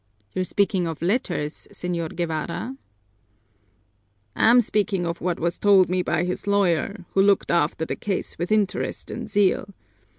"You're 0.33 0.45
speaking 0.45 0.87
of 0.87 1.03
letters, 1.03 1.67
Señor 1.71 2.15
Guevara?" 2.15 2.75
"I'm 4.35 4.59
speaking 4.59 5.05
of 5.05 5.21
what 5.21 5.39
was 5.39 5.59
told 5.59 5.89
me 5.91 6.01
by 6.01 6.23
his 6.23 6.47
lawyer, 6.47 7.05
who 7.11 7.21
looked 7.21 7.51
after 7.51 7.85
the 7.85 7.95
case 7.95 8.39
with 8.39 8.51
interest 8.51 9.11
and 9.11 9.29
zeal. 9.29 9.69